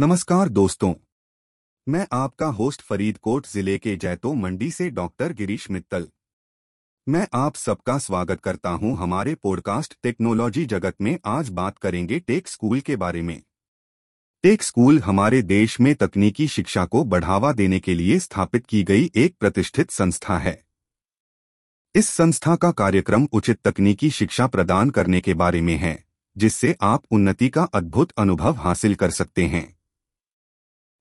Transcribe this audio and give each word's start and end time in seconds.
नमस्कार 0.00 0.48
दोस्तों। 0.48 0.94
मैं 1.88 2.06
आपका 2.12 2.46
होस्ट 2.46 2.82
फरीदकोट 2.82 3.46
ज़िले 3.46 3.78
के 3.78 3.96
जैतो 3.96 4.34
मंडी 4.34 4.70
से 4.70 4.90
डॉक्टर 4.90 5.32
गिरीश 5.32 5.70
मित्तल। 5.70 6.08
मैं 7.08 7.26
आप 7.34 7.54
सबका 7.54 7.98
स्वागत 7.98 8.40
करता 8.40 8.70
हूँ 8.70 8.96
हमारे 8.96 9.34
पॉडकास्ट 9.34 9.94
टेक्नोलॉजी 10.02 10.64
जगत 10.64 10.94
में 11.00 11.18
आज 11.26 11.48
बात 11.48 11.78
करेंगे 11.78 12.18
टेक 12.20 12.48
स्कूल 12.48 12.80
के 12.80 12.96
बारे 12.96 13.22
में। 13.22 13.42
टेक 14.42 14.62
स्कूल 14.62 14.98
हमारे 14.98 15.42
देश 15.42 15.80
में 15.80 15.94
तकनीकी 15.94 16.48
शिक्षा 16.48 16.84
को 16.84 17.04
बढ़ावा 17.04 17.52
देने 17.52 17.80
के 17.80 17.94
लिए 17.94 18.18
स्थापित 18.18 18.66
की 18.66 18.82
गई 18.82 19.10
एक 19.16 19.36
प्रतिष्ठित 19.40 19.90
संस्था 19.90 20.38
है। 20.38 20.64
इस 21.94 22.08
संस्था 22.08 22.56
का 22.56 22.70
कार्यक्रम 22.72 23.28
उचित 23.32 23.60
तकनीकी 23.64 24.10
शिक्षा 24.10 24.46
प्रदान 24.46 24.90
करने 24.90 25.20
के 25.20 25.34
बारे 25.34 25.60
में 25.60 25.76
है, 25.76 26.04
जिससे 26.36 26.76
आप 26.80 27.02
उन्नति 27.10 27.48
का 27.48 27.62
अद्भुत 27.62 28.12
अनुभव 28.18 28.54
हासिल 28.54 28.94
कर 28.94 29.10
सकते 29.10 29.46
हैं। 29.46 29.73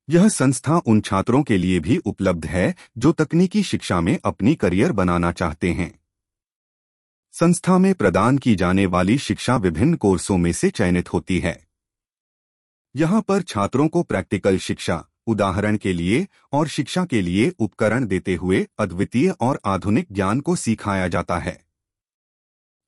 यह 0.10 0.28
संस्था 0.28 0.78
उन 0.78 1.02
छात्रों 1.02 1.44
के 1.44 1.58
लिए 1.58 1.80
भी 1.80 1.98
उपलब्ध 1.98 2.46
है 2.46 2.76
जो 2.98 3.12
तकनीकी 3.12 3.64
शिक्षा 3.64 4.02
में 4.02 4.20
अपनी 4.26 4.56
करियर 4.56 4.92
बनाना 4.92 5.32
चाहते 5.32 5.72
हैं। 5.72 6.00
संस्था 7.32 7.78
में 7.78 7.94
प्रदान 7.94 8.38
की 8.38 8.56
जाने 8.56 8.86
वाली 8.86 9.18
शिक्षा 9.18 9.56
विभिन्न 9.58 9.96
कोर्सों 9.96 10.38
में 10.38 10.52
से 10.54 10.70
चयनित 10.70 11.14
होती 11.14 11.40
है। 11.40 11.68
यहाँ 12.96 13.22
पर 13.22 13.42
छात्रों 13.42 13.88
को 13.88 14.04
प्रैक्टिकल 14.04 14.58
शिक्षा, 14.58 15.06
उदाहरण 15.28 15.78
के 15.78 15.94
लिए 15.94 16.28
और 16.54 16.68
शिक्षा 16.68 17.06
के 17.06 17.22
लिए 17.22 17.50
उपकरण 17.60 18.06
देते 18.06 18.36
हुए 18.36 18.68
अद्वितीय 18.80 19.30
और 19.30 19.60
आधुनिक 19.66 20.08
ज्ञान 20.12 20.40
को 20.40 20.56
सिखाया 20.56 21.08
जाता 21.08 21.38
है। 21.40 21.62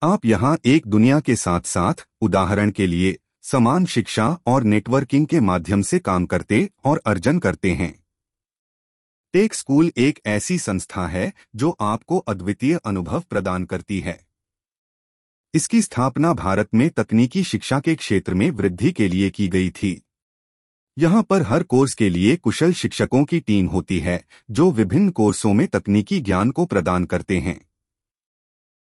आप 0.01 0.25
यहाँ 0.25 0.57
एक 0.65 0.87
दुनिया 0.87 1.19
के 1.19 1.35
साथ 1.35 1.61
साथ 1.61 2.07
उदाहरण 2.21 2.71
के 2.71 2.87
लिए 2.87 3.17
समान 3.51 3.85
शिक्षा 3.85 4.37
और 4.45 4.63
नेटवर्किंग 4.63 5.27
के 5.27 5.39
माध्यम 5.39 5.81
से 5.81 5.99
काम 5.99 6.25
करते 6.25 6.69
और 6.83 7.01
अर्जन 7.05 7.39
करते 7.39 7.71
हैं। 7.71 8.03
टेक 9.33 9.53
स्कूल 9.53 9.91
एक 9.97 10.19
ऐसी 10.25 10.59
संस्था 10.59 11.07
है 11.07 11.33
जो 11.55 11.77
आपको 11.81 12.17
अद्वितीय 12.17 12.79
अनुभव 12.85 13.21
प्रदान 13.21 13.65
करती 13.65 13.99
है। 13.99 14.25
इसकी 15.53 15.81
स्थापना 15.81 16.33
भारत 16.33 16.69
में 16.73 16.89
तकनीकी 16.89 17.43
शिक्षा 17.43 17.79
के 17.79 17.95
क्षेत्र 17.95 18.33
में 18.33 18.51
वृद्धि 18.51 18.91
के 18.91 19.07
लिए 19.07 19.29
की 19.29 19.47
गई 19.47 19.69
थी। 19.69 20.01
यहाँ 20.97 21.23
पर 21.23 21.41
हर 21.41 21.63
कोर्स 21.63 21.93
के 21.93 22.09
लिए 22.09 22.35
कुशल 22.35 22.73
शिक्षकों 22.73 23.25
की 23.25 23.39
टीम 23.39 23.67
होती 23.67 23.99
है, 23.99 24.25
जो 24.51 24.71
विभिन्न 24.71 25.09
कोर्सों 25.09 25.53
में 25.53 25.67
तकनीकी 25.67 26.19
ज्ञान 26.19 26.51
को 26.51 26.65
प्रदान 26.65 27.05
करते 27.05 27.39
हैं। 27.39 27.65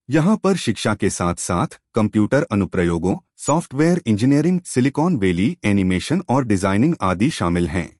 यहाँ 0.09 0.38
पर 0.38 0.56
शिक्षा 0.56 0.96
के 0.96 1.09
साथ 1.09 1.36
साथ 1.36 1.68
कंप्यूटर 1.96 2.44
अनुप्रयोगों, 2.52 3.16
software 3.38 4.02
engineering, 4.06 4.62
Silicon 4.62 5.18
Valley, 5.18 5.58
animation 5.66 6.23
और 6.30 6.46
डिज़ाइनिंग 6.46 6.96
आदि 7.02 7.30
शामिल 7.30 7.68
हैं। 7.68 8.00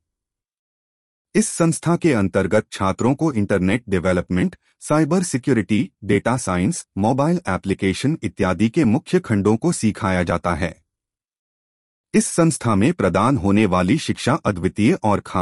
इस 1.36 1.48
संस्था 1.48 1.96
के 1.96 2.14
अंतर्गत 2.14 2.66
छात्रों 2.72 3.16
को 3.16 3.34
internet 3.34 3.84
development, 3.90 4.56
cyber 4.80 5.24
security, 5.24 5.92
data 6.04 6.38
science, 6.38 6.88
mobile 6.98 7.42
application 7.48 8.18
इत्यादि 8.24 8.70
के 8.70 8.84
मुख्य 8.84 9.20
खंडों 9.20 9.58
को 9.58 9.72
सिखाया 9.72 10.24
जाता 10.24 10.54
है। 10.54 10.84
इस 12.14 12.26
संस्था 12.26 12.76
में 12.76 12.94
प्रदान 12.94 13.38
होने 13.38 13.66
वाली 13.66 13.98
शिक्षा 13.98 14.34
अद्वितीय 14.34 14.94
और 14.94 15.20
खास 15.20 15.42